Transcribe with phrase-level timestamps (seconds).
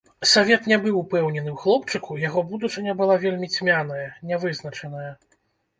[0.29, 5.11] Савет не быў упэўнены ў хлопчыку, яго будучыня была вельмі цьмяная, не вызначаная.